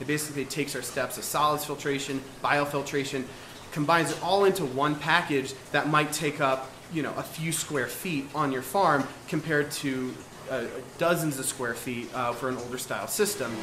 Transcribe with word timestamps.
It 0.00 0.06
basically 0.06 0.44
takes 0.46 0.74
our 0.74 0.82
steps 0.82 1.18
of 1.18 1.24
solids 1.24 1.64
filtration, 1.64 2.22
biofiltration, 2.42 3.24
combines 3.72 4.10
it 4.10 4.22
all 4.22 4.44
into 4.44 4.64
one 4.64 4.96
package 4.96 5.54
that 5.72 5.88
might 5.88 6.12
take 6.12 6.40
up 6.40 6.70
you 6.92 7.02
know 7.02 7.14
a 7.16 7.22
few 7.22 7.52
square 7.52 7.86
feet 7.86 8.26
on 8.34 8.50
your 8.50 8.62
farm 8.62 9.06
compared 9.28 9.70
to 9.70 10.12
uh, 10.50 10.64
dozens 10.98 11.38
of 11.38 11.44
square 11.44 11.74
feet 11.74 12.12
uh, 12.14 12.32
for 12.32 12.48
an 12.48 12.56
older 12.56 12.78
style 12.78 13.06
system. 13.06 13.54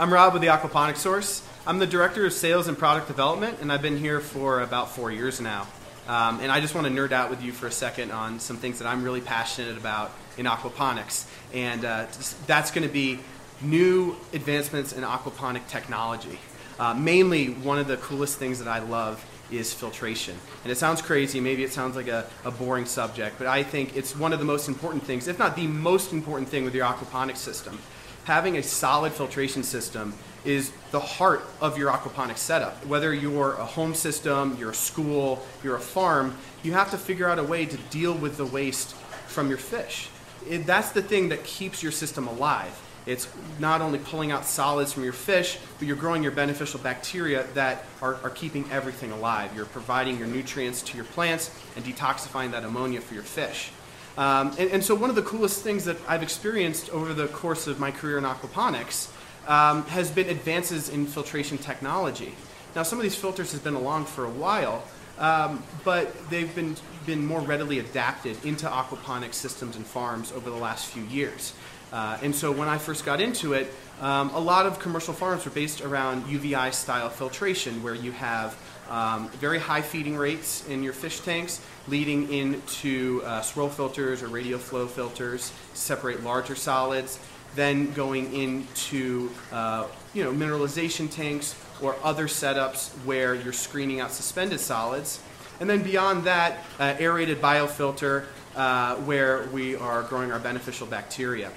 I'm 0.00 0.12
Rob 0.12 0.32
with 0.32 0.42
the 0.42 0.48
Aquaponics 0.48 0.98
Source. 0.98 1.42
I'm 1.66 1.80
the 1.80 1.86
Director 1.86 2.24
of 2.24 2.32
Sales 2.32 2.68
and 2.68 2.78
Product 2.78 3.08
Development, 3.08 3.58
and 3.60 3.72
I've 3.72 3.82
been 3.82 3.96
here 3.96 4.20
for 4.20 4.60
about 4.60 4.92
four 4.92 5.10
years 5.10 5.40
now. 5.40 5.66
Um, 6.06 6.38
and 6.38 6.52
I 6.52 6.60
just 6.60 6.72
want 6.72 6.86
to 6.86 6.92
nerd 6.92 7.10
out 7.10 7.30
with 7.30 7.42
you 7.42 7.50
for 7.50 7.66
a 7.66 7.72
second 7.72 8.12
on 8.12 8.38
some 8.38 8.58
things 8.58 8.78
that 8.78 8.86
I'm 8.86 9.02
really 9.02 9.20
passionate 9.20 9.76
about 9.76 10.12
in 10.36 10.46
aquaponics. 10.46 11.26
And 11.52 11.84
uh, 11.84 12.06
that's 12.46 12.70
going 12.70 12.86
to 12.86 12.92
be 12.92 13.18
new 13.60 14.14
advancements 14.32 14.92
in 14.92 15.02
aquaponic 15.02 15.66
technology. 15.66 16.38
Uh, 16.78 16.94
mainly, 16.94 17.48
one 17.48 17.80
of 17.80 17.88
the 17.88 17.96
coolest 17.96 18.38
things 18.38 18.60
that 18.60 18.68
I 18.68 18.78
love 18.78 19.24
is 19.50 19.74
filtration. 19.74 20.36
And 20.62 20.70
it 20.70 20.76
sounds 20.76 21.02
crazy, 21.02 21.40
maybe 21.40 21.64
it 21.64 21.72
sounds 21.72 21.96
like 21.96 22.06
a, 22.06 22.24
a, 22.44 22.52
boring 22.52 22.84
subject, 22.84 23.36
but 23.36 23.48
I 23.48 23.64
think 23.64 23.96
it's 23.96 24.14
one 24.14 24.32
of 24.32 24.38
the 24.38 24.44
most 24.44 24.68
important 24.68 25.02
things, 25.02 25.26
if 25.26 25.40
not 25.40 25.56
the 25.56 25.66
most 25.66 26.12
important 26.12 26.50
thing 26.50 26.64
with 26.64 26.74
your 26.74 26.84
aquaponics 26.86 27.38
system 27.38 27.80
having 28.28 28.58
a 28.58 28.62
solid 28.62 29.10
filtration 29.10 29.62
system 29.62 30.12
is 30.44 30.70
the 30.90 31.00
heart 31.00 31.42
of 31.62 31.78
your 31.78 31.90
aquaponics 31.90 32.36
setup. 32.36 32.84
Whether 32.84 33.14
you're 33.14 33.54
a 33.54 33.64
home 33.64 33.94
system, 33.94 34.54
you're 34.60 34.72
a 34.72 34.74
school, 34.74 35.42
you're 35.64 35.76
a 35.76 35.80
farm, 35.80 36.36
you 36.62 36.72
have 36.74 36.90
to 36.90 36.98
figure 36.98 37.26
out 37.26 37.38
a 37.38 37.42
way 37.42 37.64
to 37.64 37.76
deal 37.88 38.12
with 38.12 38.36
the 38.36 38.44
waste 38.44 38.94
from 39.26 39.48
your 39.48 39.56
fish. 39.56 40.10
It, 40.46 40.66
that's 40.66 40.92
the 40.92 41.00
thing 41.00 41.30
that 41.30 41.42
keeps 41.44 41.82
your 41.82 41.90
system 41.90 42.28
alive. 42.28 42.78
It's 43.06 43.32
not 43.58 43.80
only 43.80 43.98
pulling 43.98 44.30
out 44.30 44.44
solids 44.44 44.92
from 44.92 45.04
your 45.04 45.14
fish, 45.14 45.58
but 45.78 45.88
you're 45.88 45.96
growing 45.96 46.22
your 46.22 46.32
beneficial 46.32 46.80
bacteria 46.80 47.46
that 47.54 47.86
are, 48.02 48.16
are 48.16 48.30
keeping 48.30 48.70
everything 48.70 49.10
alive. 49.10 49.56
You're 49.56 49.64
providing 49.64 50.18
your 50.18 50.28
nutrients 50.28 50.82
to 50.82 50.96
your 50.96 51.06
plants 51.06 51.50
and 51.76 51.82
detoxifying 51.82 52.50
that 52.50 52.62
ammonia 52.62 53.00
for 53.00 53.14
your 53.14 53.22
fish. 53.22 53.70
Um, 54.18 54.52
and, 54.58 54.72
and, 54.72 54.84
so 54.84 54.96
one 54.96 55.10
of 55.10 55.16
the 55.16 55.22
coolest 55.22 55.62
things 55.62 55.84
that 55.84 55.96
I've 56.08 56.24
experienced 56.24 56.90
over 56.90 57.14
the 57.14 57.28
course 57.28 57.68
of 57.68 57.78
my 57.78 57.92
career 57.92 58.18
in 58.18 58.24
aquaponics 58.24 59.10
um, 59.46 59.84
has 59.84 60.10
been 60.10 60.28
advances 60.28 60.88
in 60.88 61.06
filtration 61.06 61.56
technology. 61.56 62.34
Now 62.74 62.82
some 62.82 62.98
of 62.98 63.04
these 63.04 63.14
filters 63.14 63.52
have 63.52 63.62
been 63.62 63.76
along 63.76 64.06
for 64.06 64.24
a 64.24 64.30
while, 64.30 64.82
um, 65.18 65.62
but 65.84 66.12
they've 66.30 66.52
been, 66.52 66.74
been 67.06 67.24
more 67.24 67.40
readily 67.40 67.78
adapted 67.78 68.44
into 68.44 68.66
aquaponics 68.66 69.34
systems 69.34 69.76
and 69.76 69.86
farms 69.86 70.32
over 70.32 70.50
the 70.50 70.56
last 70.56 70.86
few 70.86 71.04
years. 71.04 71.54
Uh, 71.92 72.18
and 72.20 72.34
so 72.34 72.50
when 72.50 72.66
I 72.66 72.76
first 72.76 73.04
got 73.04 73.20
into 73.20 73.52
it, 73.52 73.72
um, 74.00 74.30
a 74.30 74.40
lot 74.40 74.66
of 74.66 74.80
commercial 74.80 75.14
farms 75.14 75.44
were 75.44 75.52
based 75.52 75.80
around 75.80 76.26
UVI 76.26 76.72
style 76.72 77.08
filtration, 77.08 77.84
where 77.84 77.94
you 77.94 78.10
have 78.10 78.56
um, 78.88 79.28
very 79.30 79.58
high 79.58 79.82
feeding 79.82 80.16
rates 80.16 80.66
in 80.68 80.82
your 80.82 80.92
fish 80.92 81.20
tanks, 81.20 81.60
leading 81.88 82.32
into 82.32 83.22
uh, 83.24 83.42
swirl 83.42 83.68
filters 83.68 84.22
or 84.22 84.28
radial 84.28 84.58
flow 84.58 84.86
filters 84.86 85.52
separate 85.74 86.22
larger 86.22 86.54
solids, 86.54 87.18
then 87.54 87.92
going 87.92 88.32
into 88.32 89.30
uh, 89.52 89.86
you 90.14 90.24
know 90.24 90.32
mineralization 90.32 91.10
tanks 91.10 91.54
or 91.82 91.96
other 92.02 92.26
setups 92.26 92.90
where 93.04 93.34
you're 93.34 93.52
screening 93.52 94.00
out 94.00 94.10
suspended 94.10 94.60
solids, 94.60 95.22
and 95.60 95.68
then 95.68 95.82
beyond 95.82 96.24
that, 96.24 96.64
uh, 96.78 96.94
aerated 96.98 97.40
biofilter 97.40 98.24
uh, 98.56 98.96
where 98.96 99.44
we 99.52 99.76
are 99.76 100.02
growing 100.04 100.32
our 100.32 100.38
beneficial 100.38 100.86
bacteria. 100.86 101.50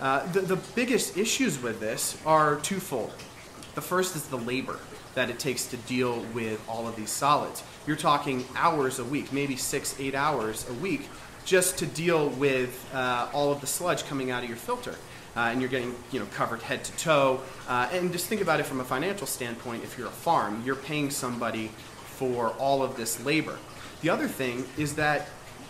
Uh, 0.00 0.30
the, 0.32 0.40
the 0.40 0.56
biggest 0.74 1.16
issues 1.16 1.60
with 1.62 1.80
this 1.80 2.18
are 2.26 2.56
twofold. 2.56 3.12
The 3.74 3.80
first 3.80 4.14
is 4.14 4.26
the 4.28 4.38
labor 4.38 4.78
that 5.16 5.30
it 5.30 5.38
takes 5.38 5.66
to 5.66 5.76
deal 5.78 6.20
with 6.34 6.62
all 6.68 6.86
of 6.86 6.94
these 6.94 7.10
solids. 7.10 7.64
You're 7.86 7.96
talking 7.96 8.44
hours 8.54 8.98
a 8.98 9.04
week, 9.04 9.32
maybe 9.32 9.56
six, 9.56 9.98
eight 9.98 10.14
hours 10.14 10.68
a 10.68 10.74
week, 10.74 11.08
just 11.46 11.78
to 11.78 11.86
deal 11.86 12.28
with 12.30 12.88
uh, 12.94 13.28
all 13.32 13.50
of 13.50 13.62
the 13.62 13.66
sludge 13.66 14.04
coming 14.04 14.30
out 14.30 14.42
of 14.42 14.48
your 14.48 14.58
filter. 14.58 14.94
Uh, 15.34 15.50
and 15.50 15.60
you're 15.60 15.70
getting 15.70 15.94
you 16.12 16.20
know 16.20 16.26
covered 16.32 16.62
head 16.62 16.84
to 16.84 16.92
toe. 16.92 17.40
Uh, 17.66 17.88
and 17.92 18.12
just 18.12 18.26
think 18.26 18.40
about 18.40 18.60
it 18.60 18.64
from 18.64 18.80
a 18.80 18.84
financial 18.84 19.26
standpoint. 19.26 19.82
If 19.82 19.98
you're 19.98 20.06
a 20.06 20.10
farm, 20.10 20.62
you're 20.64 20.76
paying 20.76 21.10
somebody 21.10 21.68
for 22.04 22.50
all 22.52 22.82
of 22.82 22.96
this 22.96 23.22
labor. 23.24 23.58
The 24.02 24.10
other 24.10 24.28
thing 24.28 24.64
is 24.76 24.94
that 24.96 25.28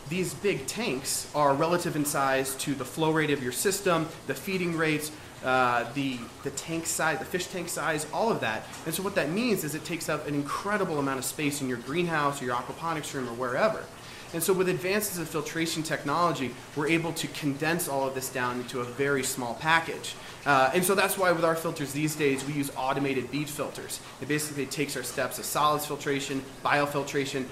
these 0.08 0.34
big 0.34 0.66
tanks 0.66 1.30
are 1.34 1.54
relative 1.54 1.96
in 1.96 2.04
size 2.04 2.54
to 2.56 2.74
the 2.74 2.84
flow 2.84 3.10
rate 3.12 3.30
of 3.30 3.42
your 3.42 3.52
system, 3.52 4.08
the 4.26 4.34
feeding 4.34 4.76
rates, 4.76 5.10
uh, 5.44 5.90
the, 5.94 6.18
the 6.42 6.50
tank 6.50 6.86
size, 6.86 7.18
the 7.18 7.24
fish 7.24 7.46
tank 7.46 7.68
size, 7.68 8.06
all 8.12 8.30
of 8.30 8.40
that. 8.40 8.64
And 8.84 8.94
so 8.94 9.02
what 9.02 9.14
that 9.16 9.30
means 9.30 9.64
is 9.64 9.74
it 9.74 9.84
takes 9.84 10.08
up 10.08 10.26
an 10.26 10.34
incredible 10.34 10.98
amount 10.98 11.18
of 11.18 11.24
space 11.24 11.60
in 11.60 11.68
your 11.68 11.78
greenhouse 11.78 12.40
or 12.40 12.46
your 12.46 12.54
aquaponics 12.54 13.12
room 13.14 13.28
or 13.28 13.34
wherever. 13.34 13.84
And 14.32 14.42
so 14.42 14.52
with 14.52 14.68
advances 14.68 15.18
in 15.18 15.24
filtration 15.24 15.82
technology, 15.82 16.54
we're 16.74 16.88
able 16.88 17.12
to 17.14 17.26
condense 17.28 17.88
all 17.88 18.06
of 18.08 18.14
this 18.14 18.28
down 18.28 18.58
into 18.58 18.80
a 18.80 18.84
very 18.84 19.22
small 19.22 19.54
package. 19.54 20.14
Uh, 20.44 20.70
and 20.74 20.84
so 20.84 20.94
that's 20.94 21.16
why 21.16 21.32
with 21.32 21.44
our 21.44 21.54
filters 21.54 21.92
these 21.92 22.16
days, 22.16 22.44
we 22.44 22.52
use 22.52 22.70
automated 22.76 23.30
bead 23.30 23.48
filters. 23.48 24.00
It 24.20 24.28
basically 24.28 24.66
takes 24.66 24.96
our 24.96 25.02
steps 25.02 25.38
of 25.38 25.44
solids 25.44 25.86
filtration, 25.86 26.44
biofiltration, 26.64 27.46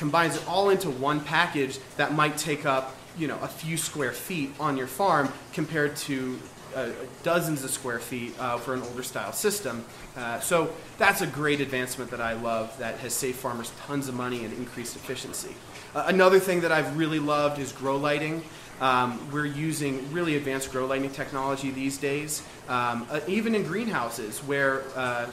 combines 0.00 0.34
it 0.34 0.48
all 0.48 0.70
into 0.70 0.88
one 0.88 1.20
package 1.20 1.78
that 1.98 2.14
might 2.14 2.34
take 2.38 2.64
up 2.64 2.96
you 3.18 3.28
know, 3.28 3.38
a 3.42 3.46
few 3.46 3.76
square 3.76 4.12
feet 4.12 4.50
on 4.58 4.78
your 4.78 4.86
farm 4.86 5.30
compared 5.52 5.94
to 5.94 6.38
uh, 6.74 6.88
dozens 7.22 7.62
of 7.64 7.70
square 7.70 7.98
feet 7.98 8.34
uh, 8.38 8.56
for 8.56 8.72
an 8.72 8.80
older 8.80 9.02
style 9.02 9.32
system. 9.32 9.84
Uh, 10.16 10.40
so 10.40 10.72
that's 10.96 11.20
a 11.20 11.26
great 11.26 11.60
advancement 11.60 12.10
that 12.10 12.20
I 12.20 12.32
love 12.32 12.74
that 12.78 12.96
has 13.00 13.12
saved 13.12 13.36
farmers 13.36 13.72
tons 13.86 14.08
of 14.08 14.14
money 14.14 14.42
and 14.42 14.54
increased 14.54 14.96
efficiency. 14.96 15.54
Uh, 15.94 16.04
another 16.06 16.40
thing 16.40 16.62
that 16.62 16.72
I've 16.72 16.96
really 16.96 17.18
loved 17.18 17.58
is 17.58 17.70
grow 17.70 17.98
lighting. 17.98 18.42
Um, 18.80 19.30
we're 19.30 19.44
using 19.44 20.10
really 20.14 20.36
advanced 20.36 20.72
grow 20.72 20.86
lighting 20.86 21.10
technology 21.10 21.70
these 21.70 21.98
days, 21.98 22.42
um, 22.70 23.06
uh, 23.10 23.20
even 23.28 23.54
in 23.54 23.64
greenhouses 23.64 24.38
where 24.38 24.82
uh, 24.96 25.26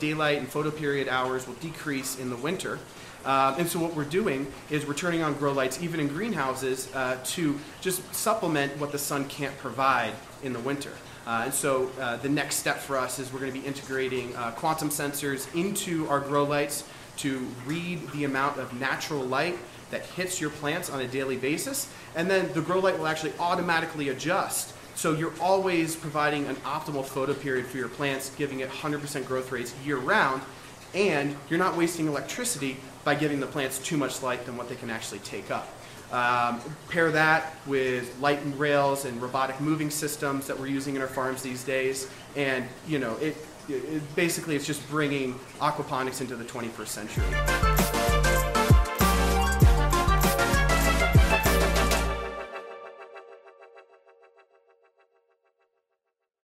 daylight 0.00 0.38
and 0.38 0.50
photoperiod 0.50 1.06
hours 1.06 1.46
will 1.46 1.54
decrease 1.54 2.18
in 2.18 2.28
the 2.28 2.36
winter. 2.36 2.80
Uh, 3.24 3.54
and 3.58 3.68
so 3.68 3.78
what 3.78 3.94
we're 3.94 4.04
doing 4.04 4.46
is 4.70 4.86
we're 4.86 4.94
turning 4.94 5.22
on 5.22 5.34
grow 5.34 5.52
lights 5.52 5.82
even 5.82 6.00
in 6.00 6.08
greenhouses 6.08 6.92
uh, 6.94 7.18
to 7.24 7.58
just 7.80 8.02
supplement 8.14 8.76
what 8.78 8.92
the 8.92 8.98
sun 8.98 9.26
can't 9.28 9.56
provide 9.58 10.12
in 10.42 10.52
the 10.52 10.60
winter. 10.60 10.92
Uh, 11.26 11.42
and 11.44 11.54
so 11.54 11.90
uh, 12.00 12.16
the 12.16 12.28
next 12.28 12.56
step 12.56 12.78
for 12.78 12.96
us 12.96 13.18
is 13.18 13.32
we're 13.32 13.40
going 13.40 13.52
to 13.52 13.58
be 13.58 13.66
integrating 13.66 14.34
uh, 14.36 14.50
quantum 14.52 14.88
sensors 14.88 15.54
into 15.54 16.08
our 16.08 16.20
grow 16.20 16.44
lights 16.44 16.84
to 17.18 17.46
read 17.66 18.10
the 18.12 18.24
amount 18.24 18.58
of 18.58 18.72
natural 18.80 19.22
light 19.22 19.58
that 19.90 20.06
hits 20.06 20.40
your 20.40 20.50
plants 20.50 20.88
on 20.88 21.00
a 21.00 21.06
daily 21.06 21.36
basis. 21.36 21.92
And 22.16 22.30
then 22.30 22.50
the 22.54 22.62
grow 22.62 22.78
light 22.78 22.98
will 22.98 23.06
actually 23.06 23.32
automatically 23.38 24.08
adjust 24.08 24.74
so 25.00 25.14
you're 25.14 25.32
always 25.40 25.96
providing 25.96 26.44
an 26.46 26.56
optimal 26.56 27.02
photo 27.02 27.32
period 27.32 27.64
for 27.64 27.78
your 27.78 27.88
plants, 27.88 28.32
giving 28.36 28.60
it 28.60 28.68
100% 28.68 29.24
growth 29.24 29.50
rates 29.50 29.74
year 29.82 29.96
round, 29.96 30.42
and 30.94 31.36
you're 31.48 31.58
not 31.58 31.76
wasting 31.76 32.06
electricity 32.06 32.76
by 33.04 33.14
giving 33.14 33.40
the 33.40 33.46
plants 33.46 33.78
too 33.78 33.96
much 33.96 34.22
light 34.22 34.44
than 34.46 34.56
what 34.56 34.68
they 34.68 34.74
can 34.74 34.90
actually 34.90 35.20
take 35.20 35.50
up. 35.50 35.68
Um, 36.12 36.60
pair 36.88 37.10
that 37.12 37.54
with 37.66 38.18
light 38.20 38.40
rails 38.56 39.04
and 39.04 39.22
robotic 39.22 39.60
moving 39.60 39.90
systems 39.90 40.46
that 40.48 40.58
we're 40.58 40.66
using 40.66 40.96
in 40.96 41.02
our 41.02 41.08
farms 41.08 41.40
these 41.40 41.62
days, 41.62 42.10
and 42.34 42.64
you 42.88 42.98
know, 42.98 43.16
it, 43.16 43.36
it 43.68 44.16
basically 44.16 44.56
it's 44.56 44.66
just 44.66 44.88
bringing 44.90 45.38
aquaponics 45.60 46.20
into 46.20 46.34
the 46.34 46.44
21st 46.44 46.86
century. 46.88 47.99